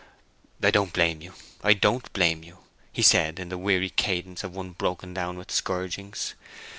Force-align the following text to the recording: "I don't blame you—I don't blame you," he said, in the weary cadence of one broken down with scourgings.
"I 0.63 0.71
don't 0.71 0.93
blame 0.93 1.21
you—I 1.21 1.73
don't 1.75 2.11
blame 2.11 2.41
you," 2.43 2.61
he 2.91 3.03
said, 3.03 3.37
in 3.39 3.49
the 3.49 3.57
weary 3.59 3.91
cadence 3.91 4.43
of 4.43 4.55
one 4.55 4.71
broken 4.71 5.13
down 5.13 5.37
with 5.37 5.51
scourgings. 5.51 6.33